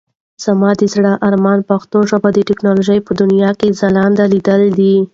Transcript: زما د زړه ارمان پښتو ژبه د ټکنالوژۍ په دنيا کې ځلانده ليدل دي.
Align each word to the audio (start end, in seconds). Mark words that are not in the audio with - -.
زما 0.43 0.71
د 0.79 0.81
زړه 0.93 1.11
ارمان 1.27 1.59
پښتو 1.69 1.97
ژبه 2.09 2.29
د 2.33 2.39
ټکنالوژۍ 2.49 2.99
په 3.07 3.11
دنيا 3.21 3.51
کې 3.59 3.75
ځلانده 3.79 4.23
ليدل 4.33 4.61
دي. 4.79 4.95